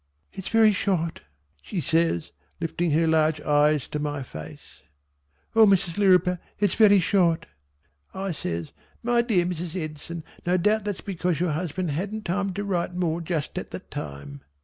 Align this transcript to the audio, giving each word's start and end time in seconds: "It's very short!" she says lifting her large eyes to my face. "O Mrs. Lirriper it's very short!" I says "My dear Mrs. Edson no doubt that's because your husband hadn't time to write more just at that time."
"It's 0.33 0.47
very 0.47 0.73
short!" 0.73 1.21
she 1.61 1.79
says 1.79 2.31
lifting 2.59 2.89
her 2.89 3.05
large 3.05 3.39
eyes 3.41 3.87
to 3.89 3.99
my 3.99 4.23
face. 4.23 4.81
"O 5.55 5.67
Mrs. 5.67 5.99
Lirriper 5.99 6.39
it's 6.59 6.73
very 6.73 6.99
short!" 6.99 7.45
I 8.11 8.31
says 8.31 8.73
"My 9.03 9.21
dear 9.21 9.45
Mrs. 9.45 9.79
Edson 9.79 10.23
no 10.43 10.57
doubt 10.57 10.85
that's 10.85 11.01
because 11.01 11.39
your 11.39 11.51
husband 11.51 11.91
hadn't 11.91 12.25
time 12.25 12.51
to 12.55 12.63
write 12.63 12.95
more 12.95 13.21
just 13.21 13.59
at 13.59 13.69
that 13.69 13.91
time." 13.91 14.41